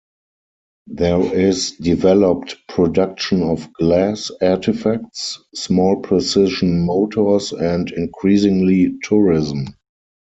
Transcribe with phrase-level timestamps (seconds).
[0.87, 9.67] There is developed production of glass artifacts, small precision motors and, increasingly, tourism.